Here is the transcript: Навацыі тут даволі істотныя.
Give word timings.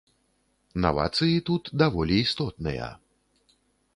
Навацыі 0.85 1.43
тут 1.51 1.69
даволі 1.83 2.15
істотныя. 2.25 2.87